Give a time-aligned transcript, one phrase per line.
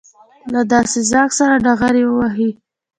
[0.53, 2.49] له داسې ځواک سره ډغرې ووهي.